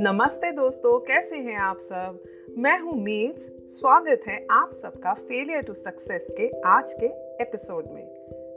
नमस्ते 0.00 0.52
दोस्तों, 0.52 1.00
कैसे 1.00 1.36
हैं 1.36 1.56
आप 1.56 1.78
सब? 1.78 2.22
मैं 2.58 2.80
हूँ 2.80 3.02
मीट्स 3.02 3.50
स्वागत 3.66 4.20
है 4.28 4.46
आप 4.50 4.70
सबका 4.72 5.14
फेलियर 5.14 5.62
टू 5.62 5.74
सक्सेस 5.74 6.26
के 6.30 6.60
आज 6.60 6.92
के 6.92 7.06
एपिसोड 7.42 7.84
में। 7.86 8.08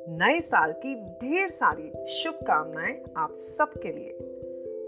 नए 0.09 0.41
साल 0.41 0.71
की 0.71 0.96
ढेर 0.96 1.47
सारी 1.47 2.07
शुभकामनाएँ 2.07 3.04
आप 3.18 3.32
सबके 3.34 3.92
लिए। 3.92 4.18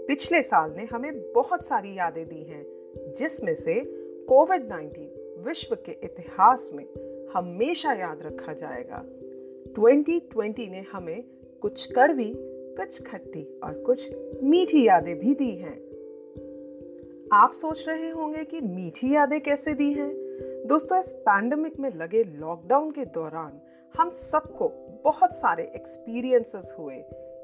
पिछले 0.06 0.42
साल 0.42 0.74
ने 0.76 0.84
हमें 0.84 1.32
बहुत 1.32 1.64
सारी 1.64 1.98
यादें 1.98 2.28
दी 2.28 2.42
हैं, 2.42 2.66
जिसमें 3.16 3.54
से 3.54 3.80
कोविड 4.28 4.68
19 4.68 5.10
विश्व 5.46 5.74
के 5.74 5.92
इतिहास 5.92 6.70
में 6.74 6.86
हमेशा 7.34 7.92
याद 7.92 8.22
रखा 8.22 8.52
जाएगा। 8.52 9.04
2020 9.74 10.68
ने 10.68 10.84
हमें 10.92 11.33
कुछ 11.64 11.92
कड़वी, 11.92 12.32
कुछ 12.76 13.06
खट्टी 13.06 13.60
और 13.62 13.72
कुछ 13.72 14.10
मीठी 14.42 14.86
यादें 14.86 15.18
भी 15.18 15.34
दी 15.34 15.50
हैं। 15.50 15.76
आप 17.32 17.50
सोच 17.52 17.84
रहे 17.88 18.10
होंगे 18.10 18.44
कि 18.44 18.60
मीठी 18.60 19.14
यादें 19.14 19.40
कैसे 19.40 19.72
दी 19.74 19.92
हैं? 19.92 20.10
दोस्तों, 20.66 20.98
इस 20.98 21.12
पैंडमिक 21.12 21.78
में 21.80 21.90
लगे 21.96 22.24
लॉकडाउन 22.24 22.90
के 22.90 23.04
दौरान 23.04 23.60
हम 23.98 24.10
सबको 24.10 24.68
बहुत 25.04 25.34
सारे 25.34 25.72
एक्सपीरियंसेस 25.76 26.74
हुए। 26.78 26.94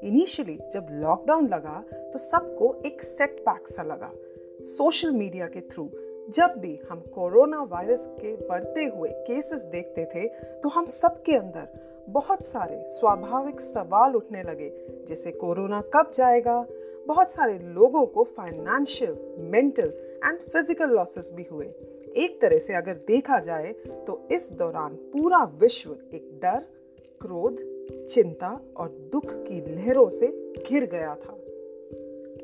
इनिशियली 0.03 0.59
जब 0.71 0.87
लॉकडाउन 0.91 1.47
लगा 1.47 1.83
तो 1.93 2.17
सबको 2.17 2.81
एक 2.85 3.03
सेटबैक 3.03 3.67
सा 3.67 3.83
लगा 3.83 4.11
सोशल 4.59 5.11
मीडिया 5.11 5.47
के 5.47 5.61
थ्रू 5.61 5.89
जब 6.29 6.53
भी 6.57 6.79
हम 6.91 6.99
कोरोना 6.99 7.63
वायरस 7.63 8.05
के 8.09 8.35
बढ़ते 8.47 8.83
हुए 8.85 9.09
केसेस 9.09 9.61
देखते 9.61 10.05
थे 10.05 10.27
तो 10.59 10.69
हम 10.69 10.85
सबके 10.85 11.35
अंदर 11.35 11.91
बहुत 12.09 12.43
सारे 12.43 12.77
स्वाभाविक 12.89 13.61
सवाल 13.61 14.15
उठने 14.15 14.43
लगे, 14.43 14.69
जैसे 15.07 15.31
कोरोना 15.31 15.81
कब 15.93 16.11
जाएगा? 16.13 16.65
बहुत 17.07 17.31
सारे 17.31 17.57
लोगों 17.73 18.05
को 18.05 18.23
financial 18.23 19.15
mental 19.51 19.93
and 20.25 20.39
physical 20.39 20.89
losses 20.89 21.29
भी 21.33 21.43
हुए। 21.51 21.65
एक 22.15 22.39
तरह 22.41 22.57
से 22.57 22.73
अगर 22.73 22.95
देखा 23.07 23.39
जाए 23.39 23.71
तो 24.07 24.19
इस 24.31 24.51
दौरान 24.51 24.95
पूरा 25.13 25.43
विश्व 25.61 25.91
एक 26.13 26.29
डर, 26.43 26.65
क्रोध, 27.21 27.57
चिंता 28.05 28.59
और 28.77 28.89
दुख 29.11 29.33
की 29.37 29.61
लहरों 29.67 30.07
से 30.09 30.27
घिर 30.67 30.85
गया 30.85 31.15
था। 31.15 31.37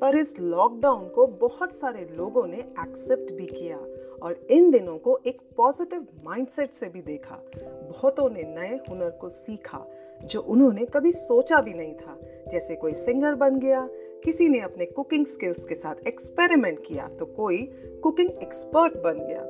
पर 0.02 0.16
इस 0.16 0.40
लॉकडाउन 0.40 1.08
को 1.08 1.26
बहुत 1.28 1.74
सारे 1.74 2.08
लोगों 2.18 2.46
ने 2.48 2.58
एक्सेप्ट 2.58 3.32
भी 3.34 3.46
किया। 3.46 3.78
और 4.24 4.48
इन 4.52 4.72
दिनों 4.72 4.98
को 4.98 5.20
एक 5.28 5.42
पॉजिटिव 5.58 6.08
माइंडसेट 6.24 6.74
से 6.74 6.90
भी 6.90 7.02
देखा। 7.02 7.42
बहुतों 7.56 8.30
ने 8.30 8.44
नए 8.44 8.76
हुनर 8.90 9.10
को 9.10 9.30
सीखा, 9.30 9.86
जो 10.24 10.42
उन्होंने 10.42 10.86
कभी 10.86 11.12
सोचा 11.12 11.62
भी 11.62 11.74
नहीं 11.74 11.94
था। 11.96 12.18
जैसे 12.52 12.76
कोई 12.76 12.94
सिंगर 12.94 13.36
बन 13.36 13.60
गया, 13.60 13.88
किसी 14.24 14.48
ने 14.50 14.60
अपने 14.60 14.86
कुकिंग 14.86 15.26
स्किल्स 15.26 15.66
के 15.66 15.76
साथ 15.76 16.08
एक्सपेरिमेंट 16.08 16.80
किया 16.86 17.08
तो 17.10 17.26
कोई 17.26 17.62
कुकिंग 18.04 18.30
एक्सपर्ट 18.42 18.98
बन 18.98 19.20
गया। 19.20 19.44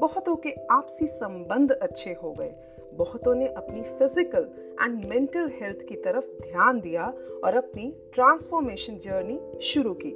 बहुतों 0.00 0.36
के 0.36 0.54
आपसी 0.70 1.06
संबंध 1.06 1.72
अच्छे 1.72 2.12
हो 2.12 2.32
गए। 2.32 2.54
बहुतों 2.94 3.34
ने 3.34 3.46
अपनी 3.48 3.82
फ़िज़िकल 3.98 4.48
एंड 4.82 5.04
मेंटल 5.04 5.50
हेल्थ 5.60 5.86
की 5.88 5.94
तरफ़ 5.96 6.26
ध्यान 6.42 6.80
दिया 6.80 7.04
और 7.44 7.54
अपनी 7.54 7.90
ट्रांसफॉर्मेशन 8.14 8.98
जर्नी 8.98 9.38
शुरू 9.62 9.94
की। 9.94 10.10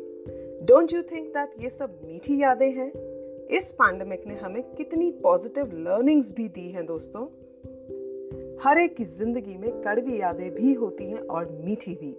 डोंट 0.66 0.92
यू 0.92 1.02
थिंक 1.02 1.28
दैट 1.28 1.50
ये 1.60 1.70
सब 1.70 1.98
मीठी 2.04 2.40
यादें 2.42 2.70
हैं? 2.72 2.90
इस 3.50 3.72
पैंडमिक 3.72 4.26
ने 4.26 4.34
हमें 4.34 4.62
कितनी 4.62 5.10
पॉजिटिव 5.10 5.70
लर्निंग्स 5.74 6.32
भी 6.32 6.48
दी 6.48 6.70
हैं 6.70 6.86
दोस्तों। 6.86 7.24
हर 8.64 8.78
एक 8.78 8.96
की 8.96 9.04
ज़िंदगी 9.04 9.56
में 9.58 9.82
कड़वी 9.82 10.20
यादें 10.20 10.54
भी 10.54 10.72
होती 10.74 11.04
हैं 11.04 11.20
और 11.20 11.62
मीठी 11.64 11.94
भी। 11.94 12.16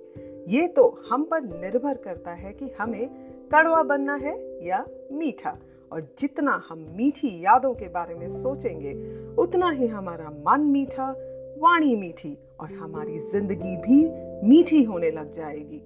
ये 0.56 0.68
तो 0.68 1.04
हम 1.10 1.24
पर 1.24 1.42
निर्भर 1.42 1.98
करता 1.98 2.32
है 2.32 2.54
कि 2.54 2.70
हमें 2.80 3.10
कड़वा 3.54 3.84
बनना 3.84 4.16
है 4.16 4.68
या 4.68 4.86
मीठा। 5.12 5.58
और 5.92 6.08
जितना 6.18 6.64
हम 6.70 6.94
मीठी 6.98 7.44
यादों 7.46 7.74
के 7.74 7.88
बारे 7.88 8.16
में 8.16 8.28
सोचेंगे, 8.30 8.94
उतना 9.36 9.70
ही 9.70 9.88
हमारा 9.88 10.30
मन 10.48 10.62
मीठा, 10.62 11.12
वाणी 11.58 11.96
मीठी 11.96 12.38
और 12.60 12.72
हमारी 12.72 13.20
ज़िंदगी 13.20 13.76
भी 13.78 14.04
मीठी 14.48 14.84
होने 14.84 15.12
लग 15.12 15.32
जाएगी। 15.32 15.82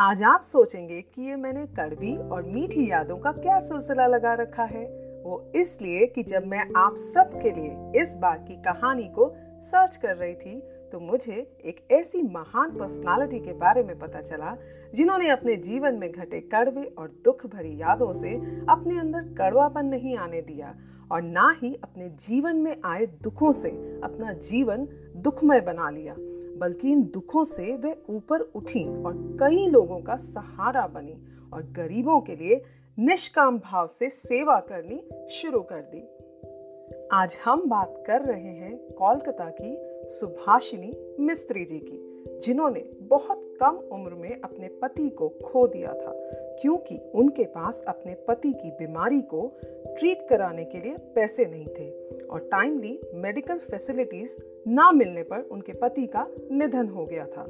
आज 0.00 0.22
आप 0.22 0.40
सोचेंगे 0.40 1.00
कि 1.02 1.22
ये 1.22 1.36
मैंने 1.36 1.64
कड़वी 1.66 2.16
और 2.16 2.42
मीठी 2.42 2.90
यादों 2.90 3.16
का 3.18 3.30
क्या 3.32 3.58
सिलसिला 3.60 4.06
लगा 4.06 4.34
रखा 4.34 4.64
है। 4.64 4.84
वो 5.24 5.52
इसलिए 5.56 6.06
कि 6.06 6.22
जब 6.22 6.46
मैं 6.46 6.66
आप 6.76 6.94
सबके 6.94 7.50
लिए 7.50 8.02
इस 8.02 8.14
बार 8.16 8.38
की 8.38 8.56
कहानी 8.62 9.04
को 9.08 9.28
सर्च 9.60 9.96
कर 9.96 10.16
रही 10.16 10.34
थी 10.34 10.60
तो 10.92 11.00
मुझे 11.00 11.34
एक 11.64 11.86
ऐसी 11.90 12.22
महान 12.22 12.70
पर्सनालिटी 12.70 13.40
के 13.40 13.52
बारे 13.52 13.82
में 13.82 13.98
पता 13.98 14.20
चला, 14.20 14.56
जिन्होंने 14.94 15.30
अपने 15.30 15.56
जीवन 15.56 15.94
में 15.94 16.10
घटे 16.12 16.40
कड़वे 16.54 16.84
और 16.98 17.08
दुख 17.24 17.46
भरी 17.46 17.76
यादों 17.76 18.12
से 18.12 18.34
अपने 18.68 18.98
अंदर 18.98 19.34
कड़वापन 19.38 19.86
नहीं 19.86 20.16
आने 20.16 20.42
दिया 20.42 20.74
और 21.12 21.22
ना 21.22 21.50
ही 21.62 21.74
अपने 21.74 22.08
जीवन 22.20 22.56
में 22.56 22.76
आए 22.84 23.06
दुखों 23.22 23.52
से 23.52 23.70
अपना 24.04 24.32
जीवन 24.32 24.88
दुखमय 25.16 25.60
बना 25.60 25.90
लिया। 25.90 26.14
बल्कि 26.58 26.90
इन 26.92 27.02
दुखों 27.04 27.44
से 27.44 27.76
वे 27.76 27.94
ऊपर 28.10 28.40
उठी 28.40 28.84
और 29.04 29.36
कई 29.40 29.66
लोगों 29.66 30.00
का 30.00 30.16
सहारा 30.16 30.86
बनी 30.86 31.16
और 31.52 31.62
गरीबों 31.76 32.20
के 32.20 32.36
लिए 32.36 32.62
निष्काम 32.98 33.58
भाव 33.58 33.86
से 33.86 34.10
सेवा 34.10 34.58
करनी 34.60 35.02
शुरू 35.30 35.60
कर 35.60 35.80
दी। 35.94 36.06
आज 37.12 37.38
हम 37.44 37.68
बात 37.68 38.04
कर 38.06 38.22
रहे 38.22 38.52
हैं 38.54 38.76
कोलकाता 38.92 39.48
की 39.50 39.76
सुभाषिनी 40.08 40.92
मिस्त्री 41.20 41.64
जी 41.64 41.78
की, 41.78 41.98
जिन्होंने 42.40 42.80
बहुत 43.02 43.42
कम 43.62 43.76
उम्र 43.92 44.14
में 44.14 44.40
अपने 44.40 44.68
पति 44.82 45.08
को 45.08 45.28
खो 45.28 45.66
दिया 45.66 45.92
था, 45.92 46.12
क्योंकि 46.60 46.98
उनके 47.14 47.44
पास 47.44 47.82
अपने 47.88 48.14
पति 48.28 48.52
की 48.52 48.70
बीमारी 48.70 49.20
को 49.20 49.46
ट्रीट 49.64 50.26
कराने 50.28 50.64
के 50.64 50.80
लिए 50.80 50.96
पैसे 51.14 51.44
नहीं 51.44 51.66
थे। 51.66 51.90
और 52.30 52.48
टाइमली 52.52 52.98
मेडिकल 53.14 53.58
फैसिलिटीज़ 53.58 54.36
ना 54.68 54.90
मिलने 54.92 55.22
पर 55.22 55.42
उनके 55.42 55.72
पति 55.72 56.06
का 56.06 56.26
निधन 56.52 56.88
हो 56.88 57.04
गया 57.06 57.26
था। 57.26 57.46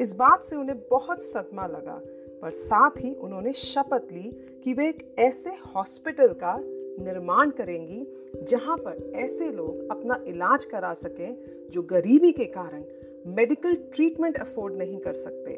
इस 0.00 0.14
बात 0.16 0.42
से 0.42 0.56
उन्हें 0.56 0.78
बहुत 0.90 1.22
सदमा 1.22 1.66
लगा, 1.66 2.00
पर 2.42 2.50
साथ 2.50 2.90
ही 2.90 3.14
उन्होंने 3.14 3.52
शपथ 3.52 4.12
ली 4.12 4.30
कि 4.64 4.72
वे 4.74 4.88
एक 4.88 5.14
ऐसे 5.18 5.50
हॉस्पिटल 5.50 6.28
का 6.28 6.58
निर्माण 7.04 7.50
करेंगी 7.50 8.06
जहाँ 8.42 8.76
पर 8.76 9.12
ऐसे 9.16 9.50
लोग 9.50 9.90
अपना 9.90 10.24
इलाज 10.26 10.64
करा 10.64 10.92
सकें 10.94 11.36
जो 11.70 11.82
गरीबी 11.82 12.32
के 12.32 12.44
कारण 12.44 12.84
मेडिकल 13.26 13.74
ट्रीटमेंट 13.94 14.38
अफोर्ड 14.38 14.76
नहीं 14.76 14.98
कर 14.98 15.12
सकते। 15.12 15.52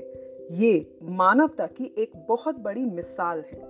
ये 0.51 0.99
मानवता 1.03 1.67
की 1.67 1.95
एक 1.99 2.13
बहुत 2.29 2.59
बड़ी 2.59 2.85
मिसाल 2.85 3.43
है। 3.53 3.63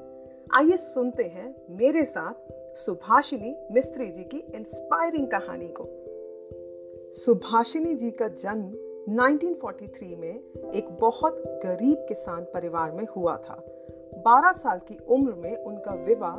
आइए 0.54 0.76
सुनते 0.76 1.24
हैं 1.24 1.54
मेरे 1.70 2.04
साथ 2.04 2.52
सुभाषिनी 2.78 3.56
मिस्त्री 3.72 4.06
जी 4.06 4.24
की 4.24 4.38
इंस्पायरिंग 4.54 5.26
कहानी 5.26 5.68
को। 5.80 5.84
सुभाषिनी 7.10 7.94
जी 7.94 8.10
का 8.10 8.28
जन्म 8.28 8.68
1943 9.14 10.16
में 10.16 10.40
एक 10.74 10.98
बहुत 11.00 11.42
गरीब 11.46 12.06
किसान 12.08 12.44
परिवार 12.44 12.92
में 12.92 13.04
हुआ 13.16 13.36
था। 13.36 13.64
12 14.26 14.52
साल 14.52 14.78
की 14.78 14.98
उम्र 15.08 15.34
में 15.34 15.56
उनका 15.56 15.94
विवाह 15.94 16.36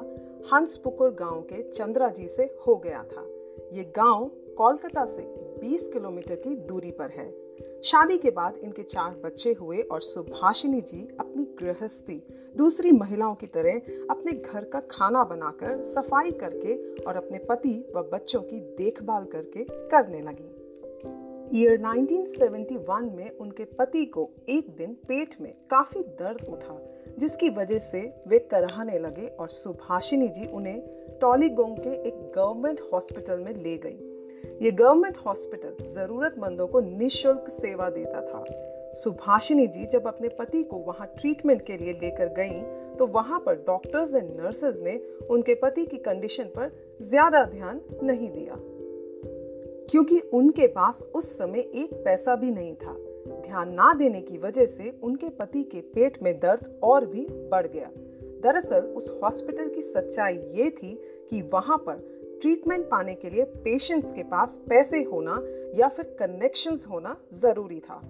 हंसपुकुर 0.55 1.11
गाँव 1.11 1.41
के 1.41 1.69
चंद्रा 1.69 2.09
जी 2.09 2.27
से 2.27 2.43
हो 2.67 2.75
गया 2.75 3.03
था। 3.03 3.21
ये 3.73 3.83
गाँव 3.83 4.31
कोलकाता 4.57 5.05
से 5.05 5.21
20 5.61 5.87
किलोमीटर 5.87 6.35
की 6.35 6.55
दूरी 6.55 6.91
पर 6.91 7.09
है। 7.09 7.48
शादी 7.83 8.17
के 8.17 8.31
बाद 8.31 8.57
इनके 8.63 8.83
चार 8.83 9.11
बच्चे 9.25 9.53
हुए 9.53 9.77
और 9.81 10.01
सुभाषिनी 10.01 10.81
जी 10.81 11.07
अपनी 11.19 11.43
गृहस्थी, 11.43 12.21
दूसरी 12.57 12.91
महिलाओं 12.91 13.35
की 13.35 13.47
तरह 13.47 13.71
अपने 14.09 14.31
घर 14.31 14.63
का 14.63 14.79
खाना 14.79 15.23
बनाकर 15.23 15.83
सफ़ाई 15.83 16.31
करके 16.31 16.75
और 17.03 17.15
अपने 17.15 17.37
पति 17.37 17.93
व 17.95 18.01
बच्चों 18.01 18.41
की 18.41 18.59
देखभाल 18.59 19.25
करके 19.25 19.63
करने 19.63 20.19
लगी। 20.19 20.55
ईयर 21.59 21.77
1971 21.81 23.09
में 23.11 23.37
उनके 23.37 23.63
पति 23.63 24.05
को 24.05 24.29
एक 24.49 24.75
दिन 24.77 24.93
पेट 24.93 25.35
में 25.41 25.53
काफ़ी 25.69 25.99
दर्द 25.99 26.45
उठा, 26.49 26.77
जिसकी 27.19 27.49
वजह 27.49 27.79
से 27.79 28.01
वे 28.27 28.39
कराहने 28.39 28.99
लगे 28.99 29.27
और 29.27 29.49
सुभाषिनी 29.49 30.27
जी 30.27 30.45
उन्हें 30.45 30.81
टॉलीगोंग 31.21 31.77
के 31.77 32.07
एक 32.07 32.31
गवर्नमेंट 32.35 32.81
हॉस्पिटल 32.93 33.39
में 33.39 33.53
ले 33.63 33.77
गई। 33.77 34.08
ये 34.61 34.71
गवर्नमेंट 34.71 35.17
हॉस्पिटल 35.17 35.83
जरूरतमंदों 35.85 36.67
को 36.67 36.79
निशुल्क 36.79 37.49
सेवा 37.49 37.89
देता 37.89 38.21
था। 38.21 38.43
सुभाषिनी 38.93 39.67
जी 39.67 39.85
जब 39.85 40.07
अपने 40.07 40.29
पति 40.29 40.63
को 40.63 40.77
वहाँ 40.77 41.07
ट्रीटमेंट 41.19 41.61
के 41.61 41.77
लिए 41.77 41.93
लेकर 41.93 42.33
गईं 42.33 42.61
तो 42.97 43.07
वहाँ 43.07 43.39
पर 43.39 43.55
डॉक्टर्स 43.67 44.13
एंड 44.15 44.29
नर्सेज 44.41 44.79
ने 44.83 44.97
उनके 45.29 45.55
पति 45.55 45.85
की 45.85 45.97
कंडीशन 45.97 46.43
पर 46.43 46.71
ज़्यादा 47.01 47.43
ध्यान 47.43 47.81
नहीं 48.03 48.29
दिया। 48.29 48.55
क्योंकि 49.89 50.19
उनके 50.33 50.67
पास 50.67 51.03
उस 51.15 51.37
समय 51.37 51.59
एक 51.59 51.93
पैसा 52.05 52.35
भी 52.35 52.51
नहीं 52.51 52.73
था। 52.75 52.93
ध्यान 53.41 53.73
ना 53.73 53.93
देने 53.93 54.21
की 54.21 54.37
वजह 54.37 54.65
से 54.65 54.93
उनके 55.03 55.29
पति 55.29 55.63
के 55.63 55.81
पेट 55.93 56.21
में 56.23 56.33
दर्द 56.39 56.79
और 56.83 57.05
भी 57.05 57.25
बढ़ 57.51 57.67
गया। 57.67 57.89
दरअसल 58.43 58.81
उस 58.97 59.19
हॉस्पिटल 59.23 59.69
की 59.69 59.81
सच्चाई 59.81 60.37
ये 60.51 60.69
थी 60.69 60.93
कि 61.29 61.41
वहाँ 61.53 61.77
पर 61.77 62.18
ट्रीटमेंट 62.41 62.85
पाने 62.85 63.13
के 63.13 63.29
लिए 63.29 63.43
पेशेंट्स 63.43 64.11
के 64.11 64.23
पास 64.23 64.57
पैसे 64.69 65.03
होना 65.03 65.41
या 65.75 65.87
फिर 65.87 66.05
कनेक्शंस 66.19 66.87
होना 66.91 67.15
ज़रूरी 67.33 67.79
था। 67.79 68.01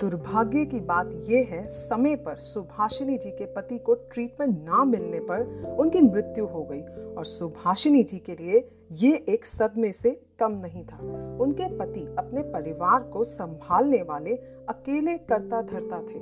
दुर्भाग्य 0.00 0.64
की 0.66 0.80
बात 0.80 1.10
यह 1.14 1.46
है, 1.50 1.66
समय 1.66 2.16
पर 2.16 2.36
सुभाषिनी 2.36 3.18
जी 3.18 3.30
के 3.30 3.44
पति 3.44 3.78
को 3.78 3.94
ट्रीटमेंट 3.94 4.64
ना 4.64 4.84
मिलने 4.84 5.18
पर 5.20 5.76
उनकी 5.80 6.00
मृत्यु 6.00 6.46
हो 6.46 6.62
गई 6.64 6.82
और 7.14 7.24
सुभाषिनी 7.24 8.02
जी 8.02 8.18
के 8.18 8.32
लिए 8.32 8.68
ये 8.92 9.24
एक 9.28 9.46
सदमे 9.46 9.92
से 9.92 10.10
कम 10.38 10.52
नहीं 10.52 10.84
था। 10.84 10.98
उनके 11.40 11.68
पति 11.78 12.06
अपने 12.18 12.42
परिवार 12.42 13.02
को 13.02 13.24
संभालने 13.24 14.02
वाले 14.02 14.34
अकेले 14.68 15.18
करता 15.18 15.62
धरता 15.62 16.00
थे। 16.02 16.20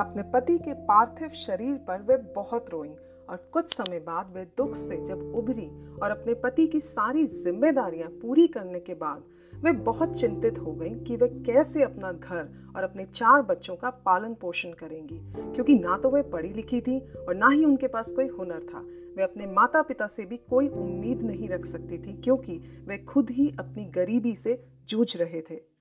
अपने 0.00 0.22
पति 0.22 0.58
के 0.58 0.72
पार्थिव 0.72 1.28
शरीर 1.28 1.74
पर 1.74 2.02
वे 2.02 2.16
बहुत 2.16 2.70
रोई 2.70 2.94
और 3.28 3.36
कुछ 3.52 3.74
समय 3.74 3.98
बाद 3.98 4.32
वे 4.34 4.44
दुख 4.44 4.74
से 4.74 4.96
जब 5.04 5.34
उभरी 5.34 5.68
और 6.02 6.10
अपने 6.10 6.34
पति 6.34 6.66
की 6.66 6.80
सारी 6.80 7.26
जिम्मेदारियाँ 7.26 8.08
पूरी 8.10 8.46
करने 8.46 8.80
के 8.80 8.94
बाद 8.94 9.22
वे 9.64 9.72
बहुत 9.72 10.20
चिंतित 10.20 10.58
हो 10.58 10.72
गई 10.72 10.90
कि 10.90 11.16
वे 11.16 11.28
कैसे 11.28 11.82
अपना 11.82 12.12
घर 12.12 12.48
और 12.76 12.84
अपने 12.84 13.04
चार 13.04 13.42
बच्चों 13.42 13.76
का 13.76 13.90
पालन 13.90 14.34
पोषण 14.34 14.72
करेंगी। 14.72 15.18
क्योंकि 15.54 15.74
ना 15.74 15.96
तो 15.96 16.10
वे 16.10 16.22
पढ़ी 16.22 16.48
लिखी 16.48 16.80
थी 16.80 16.98
और 17.00 17.34
ना 17.34 17.48
ही 17.48 17.64
उनके 17.64 17.86
पास 17.86 18.10
कोई 18.10 18.26
हुनर 18.28 18.62
था। 18.62 18.80
वे 19.16 19.22
अपने 19.22 19.46
माता 19.46 19.82
पिता 19.82 20.06
से 20.06 20.24
भी 20.24 20.36
कोई 20.36 20.68
उम्मीद 20.68 21.22
नहीं 21.22 21.48
रख 21.48 21.66
सकती 21.66 21.98
थी 21.98 22.12
क्योंकि 22.12 22.58
वे 22.86 22.98
खुद 22.98 23.30
ही 23.30 23.48
अपनी 23.58 23.84
गरीबी 23.84 24.34
से 24.34 24.64
जूझ 24.88 25.16
रहे 25.16 25.40
थे। 25.40 25.73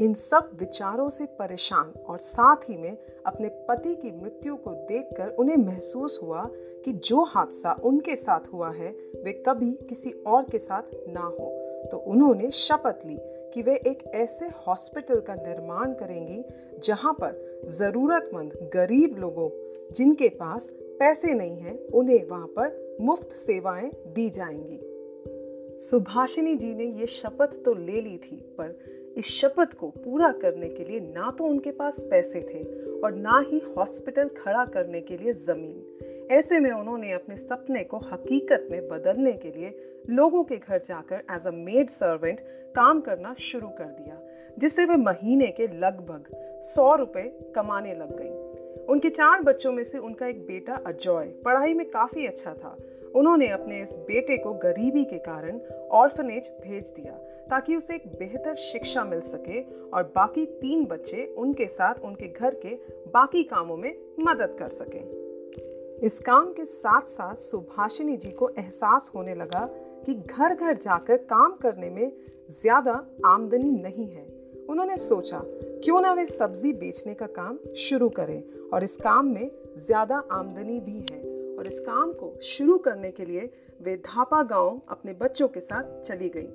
इन 0.00 0.14
सब 0.14 0.50
विचारों 0.60 1.08
से 1.08 1.24
परेशान 1.24 1.92
और 2.08 2.18
साथ 2.18 2.70
ही 2.70 2.76
में 2.76 2.98
अपने 3.26 3.48
पति 3.48 3.94
की 3.94 4.10
मृत्यु 4.22 4.56
को 4.56 4.70
देखकर 4.70 5.28
उन्हें 5.28 5.56
महसूस 5.56 6.20
हुआ 6.22 6.50
कि 6.84 6.92
जो 6.92 7.22
हादसा 7.24 7.72
उनके 7.84 8.16
साथ 8.16 8.52
हुआ 8.52 8.70
है, 8.70 8.88
वे 9.24 9.32
कभी 9.48 9.72
किसी 9.88 10.10
और 10.10 10.42
के 10.44 10.58
साथ 10.58 10.82
ना 11.08 11.20
हो। 11.20 11.52
तो 11.92 11.96
उन्होंने 11.96 12.50
शपथ 12.50 13.06
ली 13.06 13.16
कि 13.54 13.62
वे 13.62 13.74
एक 13.74 14.02
ऐसे 14.14 14.46
हॉस्पिटल 14.46 15.20
का 15.20 15.34
निर्माण 15.34 15.92
करेंगी 15.92 16.44
जहाँ 16.82 17.12
पर 17.12 17.62
जरूरतमंद 17.70 18.70
गरीब 18.74 19.16
लोगों 19.18 19.48
जिनके 19.92 20.28
पास 20.28 20.68
पैसे 20.98 21.34
नहीं 21.34 21.56
हैं, 21.56 21.86
उन्हें 21.86 22.28
वहाँ 22.28 22.46
पर 22.46 22.96
मुफ़्त 23.00 23.30
सेवाएँ 23.30 23.90
दी 24.06 24.30
जाएँगी। 24.30 24.80
सुभाषिनी 25.78 26.56
जी 26.56 26.74
ने 26.74 26.84
ये 26.84 27.06
शपथ 27.06 27.64
तो 27.64 27.74
ले 27.74 28.00
ली 28.00 28.18
थी, 28.18 28.36
पर 28.36 28.95
इस 29.16 29.26
शपथ 29.26 29.72
को 29.72 29.88
पूरा 29.88 30.30
करने 30.32 30.68
के 30.68 30.84
लिए 30.84 31.00
ना 31.00 31.30
तो 31.30 31.44
उनके 31.44 31.70
पास 31.70 32.02
पैसे 32.10 32.40
थे 32.40 32.62
और 33.00 33.14
ना 33.14 33.38
ही 33.48 33.58
हॉस्पिटल 33.58 34.28
खड़ा 34.28 34.64
करने 34.64 35.00
के 35.00 35.16
लिए 35.16 35.32
ज़मीन। 35.32 36.28
ऐसे 36.30 36.58
में 36.60 36.70
उन्होंने 36.70 37.12
अपने 37.12 37.36
सपने 37.36 37.84
को 37.84 37.98
हकीकत 38.12 38.68
में 38.70 38.88
बदलने 38.88 39.32
के 39.32 39.48
लिए 39.48 39.74
लोगों 40.10 40.42
के 40.44 40.56
घर 40.56 40.78
जाकर 40.78 41.22
एज 41.30 41.46
अ 41.46 41.50
मेड 41.50 41.88
सर्वेंट 41.88 42.40
काम 42.76 43.00
करना 43.00 43.34
शुरू 43.40 43.68
कर 43.68 43.84
दिया, 43.84 44.20
जिससे 44.58 44.84
वे 44.84 44.96
महीने 44.96 45.46
के 45.46 45.66
लगभग 45.66 46.24
सौ 46.64 46.94
रुपए 46.94 47.22
कमाने 47.54 47.94
लग 47.94 48.16
गई। 48.18 48.84
उनके 48.86 49.08
चार 49.10 49.42
बच्चों 49.42 49.72
में 49.72 49.84
से 49.84 49.98
उनका 49.98 50.26
एक 50.26 50.46
बेटा 50.46 50.74
अजॉय 50.86 51.26
पढ़ाई 51.44 51.74
में 51.74 51.88
काफ़ी 51.90 52.26
अच्छा 52.26 52.54
था 52.54 52.76
उन्होंने 53.14 53.48
अपने 53.48 53.80
इस 53.80 53.96
बेटे 54.06 54.36
को 54.36 54.52
गरीबी 54.54 55.04
के 55.04 55.18
कारण 55.18 55.60
ऑर्फनेज 55.92 56.50
भेज 56.62 56.92
दिया, 56.96 57.12
ताकि 57.50 57.76
उसे 57.76 57.94
एक 57.94 58.06
बेहतर 58.18 58.54
शिक्षा 58.54 59.04
मिल 59.04 59.20
सके 59.22 59.60
और 59.90 60.02
बाकी 60.16 60.44
तीन 60.60 60.84
बच्चे 60.84 61.24
उनके 61.38 61.66
साथ 61.68 62.04
उनके 62.04 62.28
घर 62.28 62.54
के 62.64 62.74
बाकी 63.10 63.42
कामों 63.44 63.76
में 63.76 63.94
मदद 64.20 64.56
कर 64.58 64.68
सकें। 64.70 66.00
इस 66.02 66.18
काम 66.20 66.52
के 66.52 66.64
साथ 66.64 67.06
साथ 67.08 67.34
सुभाषिनी 67.34 68.16
जी 68.16 68.30
को 68.30 68.48
एहसास 68.48 69.10
होने 69.14 69.34
लगा 69.34 69.68
कि 70.06 70.14
घर 70.14 70.54
घर 70.54 70.76
जाकर 70.76 71.16
काम 71.26 71.56
करने 71.62 71.90
में 71.90 72.12
ज़्यादा 72.52 72.92
आमदनी 73.26 73.70
नहीं 73.72 74.08
है। 74.08 74.24
उन्होंने 74.70 74.96
सोचा, 74.96 75.40
क्यों 75.84 76.00
ना 76.00 76.12
वे 76.12 76.24
सब्ज़ी 76.26 76.72
बेचने 76.72 77.14
का 77.14 77.26
काम 77.32 77.58
शुरू 77.78 78.08
करें 78.08 78.42
और 78.72 78.84
इस 78.84 78.96
काम 78.96 79.26
में 79.26 79.50
ज़्यादा 79.78 80.22
आमदनी 80.32 80.78
भी 80.80 80.98
है। 81.10 81.25
और 81.58 81.66
इस 81.66 81.78
काम 81.80 82.12
को 82.12 82.34
शुरू 82.44 82.78
करने 82.78 83.10
के 83.10 83.24
लिए 83.24 83.50
वे 83.82 83.96
धापा 83.96 84.42
गाँव 84.42 84.80
अपने 84.88 85.12
बच्चों 85.12 85.48
के 85.48 85.60
साथ 85.60 86.00
चली 86.00 86.28
गई। 86.28 86.48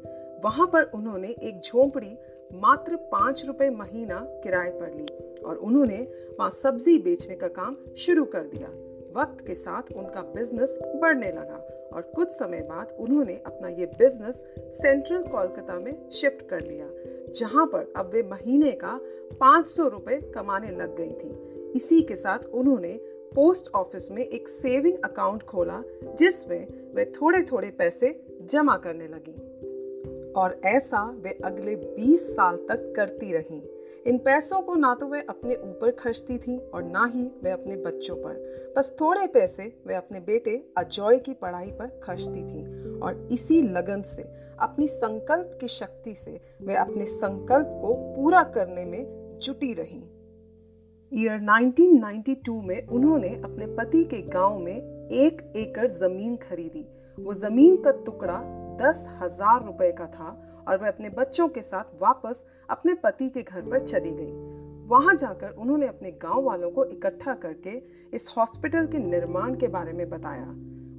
वहाँ 0.43 0.67
पर 0.67 0.83
उन्होंने 0.95 1.27
एक 1.27 1.59
झोंपड़ी 1.59 2.15
मात्र 2.53 2.95
पाँच 3.11 3.45
रुपए 3.47 3.69
महीना 3.69 4.19
किराए 4.43 4.71
पर 4.71 4.93
ली 4.93 5.05
और 5.41 5.57
उन्होंने 5.57 5.97
वहाँ 6.39 6.49
सब्ज़ी 6.49 6.97
बेचने 6.99 7.35
का 7.35 7.47
काम 7.49 7.75
शुरू 7.97 8.25
कर 8.25 8.45
दिया। 8.45 8.67
वक्त 9.15 9.45
के 9.47 9.55
साथ 9.55 9.91
उनका 9.91 10.21
बिज़नेस 10.35 10.77
बढ़ने 10.95 11.31
लगा 11.31 11.59
और 11.93 12.01
कुछ 12.15 12.31
समय 12.31 12.61
बाद 12.61 12.95
उन्होंने 12.99 13.33
अपना 13.45 13.67
ये 13.69 13.85
बिज़नेस 13.97 14.41
सेंट्रल 14.73 15.23
कोलकाता 15.23 15.79
में 15.79 16.09
शिफ्ट 16.09 16.47
कर 16.49 16.61
लिया, 16.61 16.85
जहाँ 17.31 17.65
पर 17.65 17.91
अब 17.95 18.09
वे 18.13 18.23
महीने 18.23 18.71
का 18.71 18.99
पाँच 19.39 19.67
सौ 19.67 19.87
रुपये 19.87 20.19
कमाने 20.35 20.69
लग 20.71 20.95
गई 20.97 21.11
थी। 21.13 21.71
इसी 21.75 22.01
के 22.01 22.15
साथ 22.15 22.45
उन्होंने 22.53 22.93
पोस्ट 23.35 23.69
ऑफ़िस 23.75 24.11
में 24.11 24.25
एक 24.25 24.49
सेविंग 24.49 24.97
अकाउंट 25.03 25.43
खोला, 25.43 25.83
जिसमें 26.19 26.93
वे 26.95 27.05
थोड़े 27.05 27.43
थोड़े 27.43 27.69
पैसे 27.71 28.37
जमा 28.41 28.77
करने 28.77 29.07
लगी। 29.07 29.37
और 30.31 30.61
ऐसा 30.65 31.03
वे 31.03 31.39
अगले 31.45 31.75
20 31.75 32.35
साल 32.35 32.55
तक 32.55 32.93
करती 32.95 33.31
रहीं। 33.31 33.61
इन 34.07 34.17
पैसों 34.17 34.61
को 34.61 34.75
ना 34.75 34.95
तो 34.95 35.07
वे 35.07 35.21
अपने 35.29 35.55
ऊपर 35.55 35.91
खर्चती 35.91 36.37
थी 36.37 36.57
और 36.57 36.83
ना 36.83 37.05
ही 37.05 37.23
वे 37.43 37.49
अपने 37.49 37.75
बच्चों 37.75 38.15
पर। 38.15 38.73
बस 38.77 38.95
थोड़े 39.01 39.27
पैसे 39.27 39.73
वे 39.87 39.95
अपने 39.95 40.19
बेटे 40.19 40.63
अजॉय 40.77 41.19
की 41.19 41.33
पढ़ाई 41.33 41.71
पर 41.71 41.99
खर्चती 42.03 42.43
थी 42.43 42.99
और 42.99 43.29
इसी 43.31 43.61
लगन 43.61 44.01
से, 44.01 44.23
अपनी 44.59 44.87
संकल्प 44.87 45.57
की 45.61 45.67
शक्ति 45.67 46.15
से 46.15 46.39
वे 46.61 46.75
अपने 46.75 47.05
संकल्प 47.05 47.67
को 47.81 47.93
पूरा 48.15 48.43
करने 48.43 48.85
में 48.85 49.39
जुटी 49.41 49.73
रहीं। 49.73 50.01
ईयर 51.13 51.39
1992 51.39 52.61
में 52.63 52.87
उन्होंने 52.87 53.29
अपने 53.35 53.65
पति 53.67 54.03
के 54.03 54.21
गाँव 54.21 54.59
में 54.59 55.07
एक 55.11 55.41
एकड़ 55.55 55.87
ज़मीन 55.87 56.35
खरीदी। 56.35 56.85
वो 57.17 57.33
ज़मीन 57.33 57.75
का 57.77 57.91
टुकड़ा 58.05 58.37
दस 58.81 59.05
हज़ार 59.21 59.65
रुपए 59.65 59.91
का 59.91 60.05
था 60.05 60.29
और 60.67 60.77
वह 60.77 60.87
अपने 60.87 61.09
बच्चों 61.09 61.47
के 61.47 61.61
साथ 61.61 61.83
वापस 62.01 62.45
अपने 62.69 62.93
पति 62.93 63.27
के 63.29 63.41
घर 63.43 63.61
पर 63.61 63.85
चली 63.85 64.11
गई। 64.11 64.87
वहाँ 64.87 65.15
जाकर 65.15 65.49
उन्होंने 65.49 65.87
अपने 65.87 66.11
गाँव 66.11 66.43
वालों 66.43 66.69
को 66.71 66.85
इकट्ठा 66.85 67.33
करके 67.33 67.77
इस 68.13 68.33
हॉस्पिटल 68.37 68.87
के 68.87 68.99
निर्माण 68.99 69.55
के 69.55 69.67
बारे 69.67 69.93
में 69.93 70.09
बताया। 70.09 70.47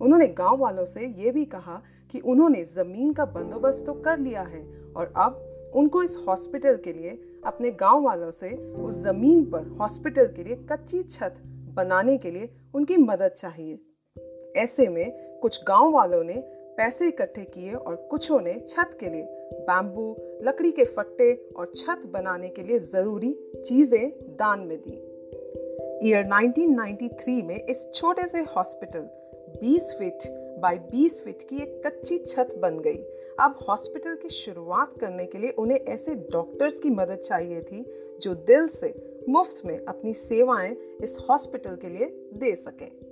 उन्होंने 0.05 0.27
गाँव 0.29 0.59
वालों 0.59 0.85
से 0.85 1.07
ये 1.19 1.31
भी 1.31 1.45
कहा 1.45 1.83
कि 2.11 2.21
उन्होंने 2.21 2.65
ज़मीन 2.65 3.13
का 3.13 3.25
बंदोबस्त 3.25 3.87
तो 3.87 3.93
कर 3.95 4.19
लिया 4.19 4.43
है 4.43 4.63
और 4.97 5.13
अब 5.17 5.45
उनको 5.75 6.03
इस 6.03 6.25
हॉस्पिटल 6.29 6.77
के 6.77 6.93
लिए, 6.93 7.19
अपने 7.45 7.71
गाँव 7.71 8.03
वालों 8.03 8.31
से 8.31 8.51
उस 8.57 9.03
ज़मीन 9.03 9.45
पर 9.45 9.77
हॉस्पिटल 9.81 10.27
के 10.27 10.45
लिए 10.45 10.57
कच्ची 10.57 11.03
छत 11.03 11.35
बनाने 11.75 12.19
के 12.19 12.31
लिए 12.31 12.51
उनकी 12.75 12.97
मदद 12.97 13.29
चाहिए। 13.29 13.79
ऐसे 14.57 14.89
में 14.89 15.39
कुछ 15.39 15.65
गाँव 15.69 15.93
वालों 15.93 16.25
ने 16.25 16.35
पैसे 16.77 17.09
इकट्ठे 17.09 17.45
किए 17.45 17.73
और 17.73 17.97
कुछों 18.11 18.41
ने 18.41 18.65
छत 18.69 18.97
के 19.01 19.11
लिए 19.11 19.23
बैम्बू 19.53 20.17
लकड़ी 20.43 20.73
के 20.73 20.85
फट्टे 20.85 21.49
और 21.57 21.73
छत 21.77 22.01
बनाने 22.07 22.49
के 22.49 22.63
लिए 22.63 22.79
ज़रूरी 22.79 23.39
चीज़ें 23.65 24.11
दान 24.11 24.61
में 24.61 24.79
दी। 24.79 25.09
ईयर 26.09 26.25
1993 26.25 27.43
में 27.43 27.67
इस 27.67 27.91
छोटे 27.95 28.27
से 28.27 28.39
हॉस्पिटल 28.39 29.09
20 29.65 29.83
फीट 29.83 30.19
बाय 30.63 30.79
20 30.79 31.23
फीट 31.25 31.43
की 31.43 31.57
एक 31.57 31.83
कच्ची 31.87 32.19
छत 32.19 32.49
बन 32.59 32.79
गई। 32.79 32.99
अब 33.41 33.59
हॉस्पिटल 33.69 34.15
की 34.15 34.29
शुरुआत 34.29 35.01
करने 35.01 35.27
के 35.27 35.39
लिए 35.39 35.51
उन्हें 35.51 35.79
ऐसे 35.79 36.15
डॉक्टर्स 36.15 36.79
की 36.81 36.91
मदद 36.91 37.17
चाहिए 37.17 37.61
थी, 37.61 37.85
जो 38.23 38.35
दिल 38.35 38.69
से, 38.69 39.23
मुफ़्त 39.29 39.63
में 39.67 39.85
अपनी 39.85 40.15
सेवाएँ 40.15 40.77
इस 41.03 41.17
हॉस्पिटल 41.31 41.77
के 41.77 41.89
लिए 41.89 42.07
दे 42.35 42.55
सकें। 42.55 43.12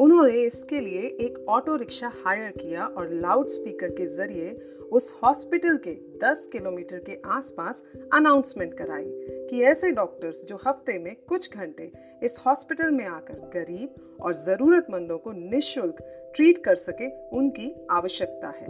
उन्होंने 0.00 0.32
इसके 0.32 0.80
लिए 0.80 1.00
एक 1.00 1.44
ऑटो 1.48 1.76
रिक्शा 1.76 2.12
हायर 2.26 2.50
किया 2.50 2.86
और 2.86 3.10
लाउड 3.10 3.46
स्पीकर 3.46 3.90
के 3.90 4.06
ज़रिए 4.06 4.50
उस 4.92 5.18
हॉस्पिटल 5.22 5.76
के 5.76 5.94
10 6.18 6.46
किलोमीटर 6.52 6.98
के 6.98 7.18
आसपास 7.26 7.82
अनाउंसमेंट 8.12 8.74
कराई 8.74 9.04
कि 9.50 9.62
ऐसे 9.62 9.90
डॉक्टर्स 9.90 10.44
जो 10.44 10.56
हफ़्ते 10.66 10.98
में 10.98 11.16
कुछ 11.28 11.54
घंटे 11.54 11.92
इस 12.22 12.42
हॉस्पिटल 12.46 12.90
में 12.90 13.04
आकर 13.04 13.34
गरीब 13.34 14.18
और 14.22 14.34
ज़रूरतमंदों 14.34 15.18
को 15.18 15.32
निशुल्क 15.32 15.96
ट्रीट 16.34 16.64
कर 16.64 16.74
सके, 16.74 17.28
उनकी 17.28 17.86
आवश्यकता 17.90 18.48
है। 18.48 18.68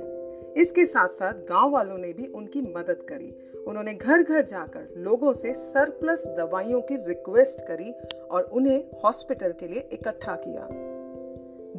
इसके 0.57 0.87
साथ 0.87 1.09
साथ 1.09 1.33
गाँव 1.33 1.71
वालों 1.71 1.99
ने 1.99 2.13
भी 2.13 2.27
उनकी 2.27 2.61
मदद 2.61 3.07
करी। 3.09 3.35
उन्होंने 3.67 3.95
घर 3.95 4.23
घर 4.23 4.43
जाकर 4.43 4.95
लोगों 4.97 5.33
से 5.33 5.55
सरप्लस 5.55 6.27
दवाइयों 6.27 6.81
की 6.81 6.97
रिक्वेस्ट 6.97 7.67
करी 7.67 7.93
और 8.31 8.43
उन्हें 8.43 8.85
हॉस्पिटल 9.05 9.53
के 9.53 9.69
लिए 9.69 9.89
इकट्ठा 9.93 10.37
किया। 10.37 10.90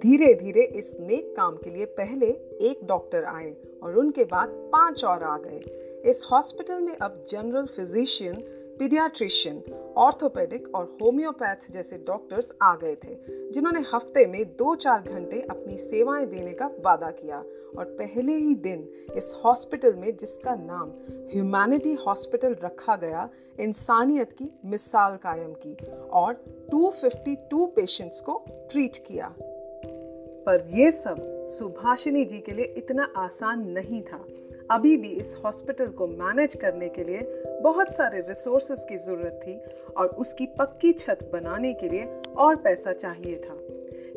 धीरे 0.02 0.34
धीरे 0.34 0.62
इस 0.62 0.98
नेक 1.00 1.34
काम 1.38 1.56
के 1.56 1.70
लिए 1.70 1.86
पहले 1.86 2.28
एक 2.62 2.80
डॉक्टर 2.84 3.24
आए 3.24 3.56
और 3.84 3.96
उनके 3.96 4.24
बाद 4.24 4.50
पाँच 4.50 5.04
और 5.06 5.24
आ 5.24 5.38
गए। 5.38 5.60
इस 6.06 6.28
हॉस्पिटल 6.32 6.82
में 6.82 6.96
अब 6.96 7.24
जनरल 7.28 7.66
फिजिशियन, 7.66 8.36
पीडियाट्रिशियन, 8.80 9.64
ऑर्थोपेडिक 9.98 10.76
और 10.76 10.98
होम्योपैथ 11.02 11.72
जैसे 11.72 11.98
डॉक्टर्स 11.98 12.54
आ 12.62 12.76
गए 12.76 12.96
थे, 12.96 13.18
जिन्होंने 13.52 13.80
हफ़्ते 13.94 14.26
में 14.26 14.46
दो 14.46 14.76
चार 14.76 15.02
घंटे 15.02 15.42
अपनी 15.42 15.78
सेवाएँ 15.78 16.26
देने 16.26 16.54
का 16.54 16.66
वादा 16.66 17.12
किया। 17.12 17.38
और 17.78 17.86
पहले 17.86 18.34
ही 18.34 18.56
दिन 18.56 18.90
इस 19.16 19.42
हॉस्पिटल 19.46 19.96
में 19.96 20.18
जिसका 20.18 20.56
नाम 20.56 20.90
ह्यूमैनिटी 21.34 21.94
हॉस्पिटल 21.94 22.56
रखा 22.64 22.96
गया, 22.96 23.30
इंसानियत 23.60 24.32
की 24.32 24.50
मिसाल 24.66 25.18
कायम 25.18 25.54
की 25.54 25.78
और 26.00 26.34
252 26.72 27.66
पेशेंट्स 27.66 28.22
को 28.22 28.46
ट्रीट 28.72 28.98
किया। 28.98 29.36
पर 30.46 30.68
यह 30.74 30.92
सब 30.92 31.48
सुभाषिनी 31.50 32.26
जी 32.26 32.40
के 32.40 32.52
लिए 32.52 32.74
इतना 32.78 33.14
आसान 33.18 33.68
नहीं 33.68 34.02
था। 34.02 34.26
अभी 34.72 34.98
भी 34.98 35.08
इस 35.08 35.42
हॉस्पिटल 35.46 35.88
को 35.88 36.08
मैनेज 36.08 36.54
करने 36.54 36.90
के 36.90 37.04
लिए 37.04 37.44
बहुत 37.64 37.94
सारे 37.94 38.20
रिसोर्सेज 38.20 38.86
की 38.90 38.98
ज़रूरत 38.98 39.40
थी 39.48 39.60
और 39.98 40.08
उसकी 40.08 40.46
पक्की 40.46 40.94
छत 40.94 41.30
बनाने 41.34 41.74
के 41.74 41.90
लिए 41.90 42.06
और 42.38 42.56
पैसा 42.56 42.94
चाहिए 42.94 43.38
था। 43.38 43.61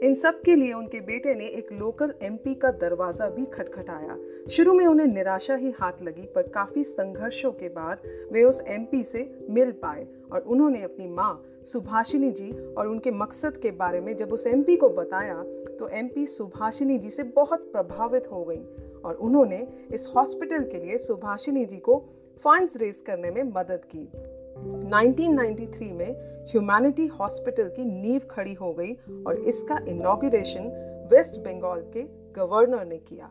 इन 0.05 0.15
सब 0.15 0.41
के 0.43 0.55
लिए 0.57 0.73
उनके 0.73 1.01
बेटे 1.01 1.35
ने 1.35 1.45
एक 1.49 1.73
लोकल 1.73 2.13
एमपी 2.23 2.55
का 2.55 2.71
दरवाज़ा 2.71 3.29
भी 3.29 3.45
खटखटाया। 3.45 4.17
शुरू 4.51 4.73
में 4.75 4.85
उन्हें 4.87 5.07
निराशा 5.07 5.55
ही 5.55 5.71
हाथ 5.71 6.03
लगी, 6.03 6.27
पर 6.27 6.49
काफ़ी 6.49 6.85
संघर्षों 6.85 7.53
के 7.53 7.69
बाद 7.69 8.03
वे 8.33 8.43
उस 8.43 8.63
एमपी 8.69 9.03
से 9.05 9.47
मिल 9.51 9.71
पाए 9.73 10.07
और 10.33 10.41
उन्होंने 10.41 10.83
अपनी 10.83 11.09
माँ, 11.09 11.43
सुभाषिनी 11.65 12.31
जी 12.31 12.51
और 12.75 12.89
उनके 12.89 13.11
मकसद 13.11 13.57
के 13.57 13.71
बारे 13.71 14.01
में 14.01 14.15
जब 14.17 14.33
उस 14.33 14.47
एमपी 14.47 14.77
को 14.77 14.89
बताया 14.89 15.43
तो 15.79 15.89
एमपी 15.89 16.27
सुभाषिनी 16.27 16.99
जी 16.99 17.11
से 17.11 17.23
बहुत 17.23 17.71
प्रभावित 17.73 18.31
हो 18.33 18.45
गई 18.45 18.63
और 19.05 19.15
उन्होंने 19.15 19.67
इस 19.93 20.07
हॉस्पिटल 20.17 20.65
के 20.65 20.85
लिए 20.85 20.99
सुभाषिनी 20.99 21.65
जी 21.65 21.77
को 21.79 21.99
फंड्स 22.45 22.77
रेज 22.77 23.01
करने 23.01 23.31
में 23.31 23.43
मदद 23.43 23.85
की। 23.85 24.09
1993 24.57 25.93
में 25.93 26.45
ह्यूमैनिटी 26.51 27.07
हॉस्पिटल 27.07 27.69
की 27.69 27.85
नींव 27.85 28.21
खड़ी 28.31 28.55
हो 28.55 28.73
गई 28.73 28.93
और 29.27 29.37
इसका 29.37 29.79
इनॉग्रेशन 29.89 30.69
वेस्ट 31.13 31.41
बंगाल 31.41 31.81
के 31.97 32.03
गवर्नर 32.33 32.85
ने 32.85 32.97
किया। 32.97 33.31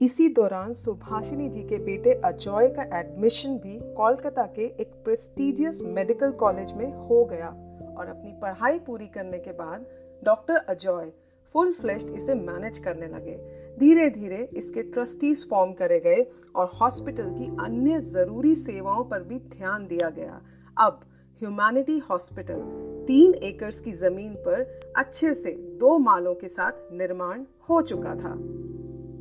इसी 0.00 0.28
दौरान 0.28 0.72
सुभाषिनी 0.72 1.48
जी 1.48 1.62
के 1.62 1.78
बेटे 1.78 2.12
अजॉय 2.12 2.68
का 2.68 2.98
एडमिशन 2.98 3.58
भी 3.58 3.78
कोलकाता 3.94 4.46
के 4.46 4.64
एक 4.64 4.90
प्रेस्टिजियस 5.04 5.82
मेडिकल 5.84 6.30
कॉलेज 6.30 6.72
में 6.72 6.92
हो 6.92 7.24
गया 7.24 7.48
और 7.98 8.06
अपनी 8.06 8.32
पढ़ाई 8.42 8.78
पूरी 8.78 9.06
करने 9.06 9.38
के 9.38 9.52
बाद 9.52 9.86
डॉक्टर 10.24 10.56
अजॉय 10.56 11.12
फुल 11.54 11.72
फ्लेश्ड 11.72 12.10
इसे 12.10 12.34
मैनेज 12.34 12.78
करने 12.78 13.06
लगे। 13.06 13.65
धीरे 13.78 14.08
धीरे 14.10 14.48
इसके 14.56 14.82
ट्रस्टीज 14.82 15.48
फॉर्म 15.48 15.72
करे 15.72 16.00
गए 16.00 16.26
और 16.54 16.70
हॉस्पिटल 16.74 17.30
की 17.30 17.46
अन्य 17.64 18.00
ज़रूरी 18.00 18.54
सेवाओं 18.54 19.04
पर 19.04 19.22
भी 19.22 19.38
ध्यान 19.38 19.86
दिया 19.86 20.10
गया। 20.10 20.40
अब 20.76 21.00
ह्यूमैनिटी 21.40 21.98
हॉस्पिटल 21.98 22.60
तीन 23.06 23.34
एकर्स 23.34 23.80
की 23.80 23.92
ज़मीन 23.92 24.34
पर 24.34 24.92
अच्छे 24.96 25.34
से 25.34 25.50
दो 25.80 25.98
मालों 25.98 26.34
के 26.34 26.48
साथ 26.48 26.92
निर्माण 26.92 27.44
हो 27.68 27.80
चुका 27.82 28.14
था। 28.14 28.34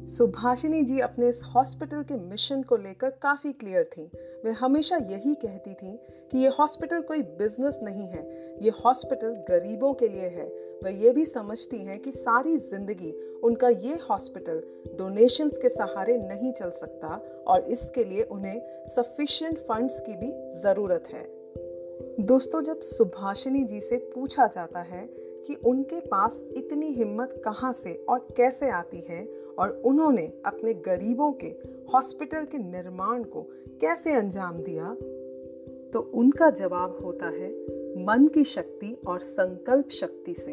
सुभाषिनी 0.07 0.81
जी 0.81 0.99
अपने 0.99 1.29
इस 1.29 1.41
हॉस्पिटल 1.55 2.03
के 2.03 2.15
मिशन 2.15 2.61
को 2.63 2.77
लेकर 2.77 3.09
काफ़ी 3.09 3.51
क्लियर 3.53 3.83
थी। 3.83 4.09
वे 4.45 4.51
हमेशा 4.51 4.97
यही 5.11 5.33
कहती 5.35 5.73
थी 5.73 5.91
कि 6.31 6.37
ये 6.37 6.49
हॉस्पिटल 6.49 7.01
कोई 7.01 7.21
बिज़नेस 7.39 7.79
नहीं 7.83 8.07
है, 8.07 8.23
ये 8.61 8.69
हॉस्पिटल 8.83 9.33
गरीबों 9.49 9.93
के 9.93 10.07
लिए 10.07 10.27
है। 10.29 10.47
वह 10.83 11.01
ये 11.03 11.11
भी 11.11 11.25
समझती 11.25 11.77
हैं 11.77 11.99
कि 11.99 12.11
सारी 12.11 12.57
ज़िंदगी 12.57 13.11
उनका 13.43 13.69
ये 13.69 13.93
हॉस्पिटल 14.09 14.61
डोनेशंस 14.97 15.57
के 15.57 15.69
सहारे 15.69 16.17
नहीं 16.17 16.51
चल 16.51 16.69
सकता 16.71 17.21
और 17.47 17.65
इसके 17.67 18.03
लिए 18.03 18.23
उन्हें 18.31 18.85
सफिशिएंट 18.87 19.57
फंड्स 19.59 19.99
की 19.99 20.15
भी 20.15 20.31
ज़रूरत 20.59 21.07
है। 21.13 21.23
दोस्तों, 22.21 22.61
जब 22.61 22.79
सुभाषिनी 22.79 23.63
जी 23.63 23.81
से 23.81 23.97
पूछा 24.15 24.47
जाता 24.47 24.81
है 24.83 25.03
कि 25.45 25.53
उनके 25.53 25.99
पास 25.99 26.43
इतनी 26.57 26.87
हिम्मत 26.87 27.41
कहाँ 27.45 27.71
से 27.71 28.05
और 28.09 28.27
कैसे 28.37 28.69
आती 28.69 28.99
है 28.99 29.29
और 29.59 29.81
उन्होंने 29.85 30.33
अपने 30.45 30.73
गरीबों 30.73 31.31
के, 31.31 31.47
हॉस्पिटल 31.93 32.43
के 32.43 32.57
निर्माण 32.57 33.23
को 33.23 33.41
कैसे 33.81 34.13
अंजाम 34.13 34.57
दिया? 34.57 34.95
तो 35.93 35.99
उनका 35.99 36.49
जवाब 36.49 36.99
होता 37.05 37.25
है, 37.25 37.51
मन 38.05 38.27
की 38.33 38.43
शक्ति 38.43 38.97
और 39.07 39.19
संकल्प 39.19 39.89
शक्ति 39.89 40.33
से। 40.33 40.51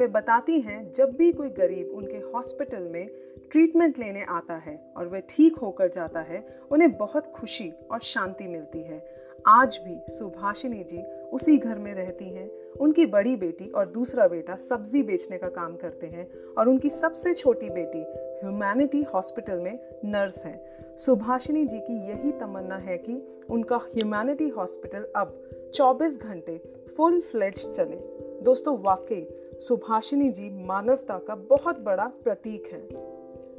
वे 0.00 0.06
बताती 0.06 0.60
हैं, 0.60 0.92
जब 0.92 1.10
भी 1.10 1.32
कोई 1.32 1.48
गरीब 1.48 1.90
उनके 1.94 2.16
हॉस्पिटल 2.16 2.88
में 2.88 3.08
ट्रीटमेंट 3.50 3.98
लेने 3.98 4.22
आता 4.22 4.54
है 4.54 4.92
और 4.96 5.06
वह 5.06 5.22
ठीक 5.28 5.58
होकर 5.58 5.88
जाता 5.88 6.20
है, 6.20 6.60
उन्हें 6.70 6.96
बहुत 6.96 7.26
खुशी 7.26 7.72
और 7.90 8.00
शांति 8.00 8.48
मिलती 8.48 8.80
है। 8.80 9.20
आज 9.46 9.80
भी 9.84 10.12
सुभाषिनी 10.12 10.84
जी 10.84 11.19
उसी 11.32 11.58
घर 11.58 11.78
में 11.78 11.94
रहती 11.94 12.24
हैं। 12.24 12.50
उनकी 12.80 13.06
बड़ी 13.06 13.36
बेटी 13.36 13.68
और 13.68 13.86
दूसरा 13.86 14.28
बेटा 14.28 14.56
सब्ज़ी 14.56 15.02
बेचने 15.02 15.38
का 15.38 15.48
काम 15.48 15.76
करते 15.76 16.06
हैं 16.06 16.28
और 16.58 16.68
उनकी 16.68 16.88
सबसे 16.88 17.34
छोटी 17.34 17.70
बेटी 17.70 18.02
ह्यूमैनिटी 18.46 19.02
हॉस्पिटल 19.02 19.60
में 19.60 19.78
नर्स 20.04 20.44
है। 20.46 20.76
सुभाषिनी 20.96 21.64
जी 21.64 21.80
की 21.80 21.96
यही 22.10 22.32
तमन्ना 22.32 22.76
है 22.76 22.98
कि 22.98 23.44
उनका 23.50 23.76
ह्यूमैनिटी 23.76 24.48
हॉस्पिटल 24.48 25.06
अब 25.16 25.42
24 25.74 26.18
घंटे 26.22 26.60
फुल 26.96 27.20
फ्लेज 27.20 27.70
चले। 27.70 27.96
दोस्तों, 28.42 28.78
वाकई 28.80 29.28
सुभाषिनी 29.54 30.30
जी 30.30 30.50
मानवता 30.66 31.18
का 31.18 31.34
बहुत 31.34 31.80
बड़ा 31.80 32.04
प्रतीक 32.04 32.66
है। 32.72 33.10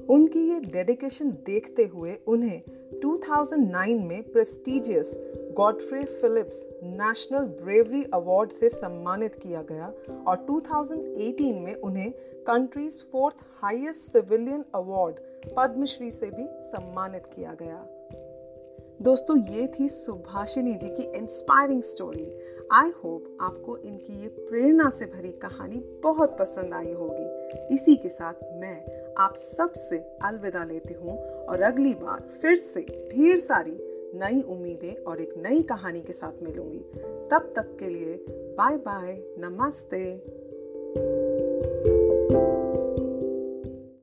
उनकी 0.09 0.39
ये 0.39 0.59
डेडिकेशन 0.59 1.29
देखते 1.29 1.85
हुए 1.85 2.17
उन्हें 2.27 2.61
2009 2.99 3.99
में 3.99 4.23
prestigious 4.23 5.17
Godfrey 5.53 6.03
Phillips 6.03 6.67
national 6.83 7.39
bravery 7.39 8.03
award 8.13 8.49
से 8.49 8.69
सम्मानित 8.69 9.35
किया 9.35 9.61
गया 9.61 9.93
और 10.27 10.45
2018 10.49 11.59
में 11.59 11.75
उन्हें 11.75 12.11
country's 12.47 13.03
fourth 13.11 13.35
highest 13.61 14.13
civilian 14.13 14.65
award 14.75 15.15
Padma Shri 15.57 16.11
से 16.11 16.25
भी 16.25 16.47
सम्मानित 16.61 17.25
किया 17.25 17.55
गया। 17.61 17.85
दोस्तों, 19.01 19.37
ये 19.39 19.67
थी 19.67 19.89
सुभाषिनी 19.89 20.73
जी 20.73 20.89
की 20.89 21.03
इंस्पायरिंग 21.17 21.81
स्टोरी 21.81 22.39
आई 22.71 22.89
होप 22.89 23.37
आपको 23.41 23.77
इनकी 23.77 24.21
ये 24.21 24.27
प्रेरणा 24.27 24.89
से 24.89 25.05
भरी 25.05 25.31
कहानी 25.31 25.77
बहुत 26.03 26.37
पसंद 26.39 26.73
आई 26.73 26.93
होगी। 26.93 27.75
इसी 27.75 27.95
के 27.95 28.09
साथ 28.09 28.33
मैं 28.53 29.13
आप 29.17 29.35
सबसे 29.35 29.97
अलविदा 29.97 30.63
लेती 30.63 30.93
हूँ 30.93 31.19
और 31.45 31.61
अगली 31.61 31.93
बार 31.93 32.21
फिर 32.41 32.55
से 32.55 32.81
ढेर 32.81 33.37
सारी 33.37 33.90
नई 34.15 34.41
उम्मीदें 34.41 35.03
और 35.03 35.21
एक 35.21 35.33
नई 35.37 35.61
कहानी 35.61 36.01
के 36.01 36.13
साथ 36.13 36.43
मिलूँगी। 36.43 36.79
तब 37.29 37.53
तक 37.55 37.77
के 37.79 37.89
लिए 37.89 38.25
बाय 38.29 38.77
बाय 38.77 39.23
नमस्ते। 39.37 40.23